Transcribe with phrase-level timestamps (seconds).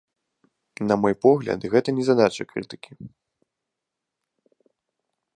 [0.89, 2.97] На мой погляд, гэта не задача крытыкі.